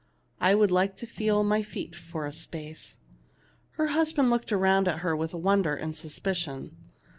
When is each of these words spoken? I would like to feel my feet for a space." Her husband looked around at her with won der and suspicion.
I 0.39 0.55
would 0.55 0.71
like 0.71 0.95
to 0.97 1.05
feel 1.05 1.43
my 1.43 1.61
feet 1.61 1.95
for 1.95 2.25
a 2.25 2.33
space." 2.33 2.97
Her 3.73 3.89
husband 3.89 4.31
looked 4.31 4.51
around 4.51 4.87
at 4.87 5.01
her 5.01 5.15
with 5.15 5.35
won 5.35 5.61
der 5.61 5.75
and 5.75 5.95
suspicion. 5.95 6.75